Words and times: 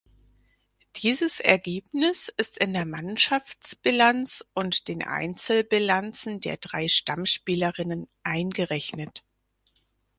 Dieses 0.95 1.39
Ergebnis 1.41 2.33
ist 2.35 2.57
in 2.57 2.73
der 2.73 2.87
Mannschaftsbilanz 2.87 4.43
und 4.55 4.87
den 4.87 5.03
Einzelbilanzen 5.03 6.39
der 6.39 6.57
drei 6.57 6.87
Stammspielerinnen 6.87 8.07
eingerechnet. 8.23 9.23